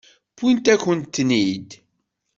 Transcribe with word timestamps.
Wwint-akent-ten-id. 0.41 1.69